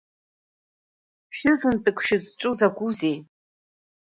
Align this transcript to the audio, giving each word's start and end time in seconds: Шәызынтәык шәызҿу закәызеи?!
Шәызынтәык 1.35 1.97
шәызҿу 2.05 2.53
закәызеи?! 2.57 3.15